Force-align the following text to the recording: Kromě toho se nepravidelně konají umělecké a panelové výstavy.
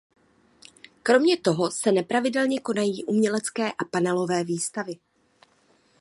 Kromě 1.03 1.37
toho 1.37 1.71
se 1.71 1.91
nepravidelně 1.91 2.59
konají 2.59 3.05
umělecké 3.05 3.71
a 3.71 3.85
panelové 3.91 4.43
výstavy. 4.43 4.95